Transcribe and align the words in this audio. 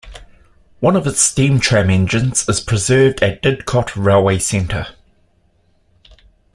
One 0.79 0.95
of 0.95 1.05
its 1.05 1.19
steam 1.19 1.59
tram 1.59 1.91
engines 1.91 2.49
is 2.49 2.59
preserved 2.59 3.21
at 3.21 3.43
Didcot 3.43 3.95
Railway 3.95 4.39
Centre. 4.39 4.87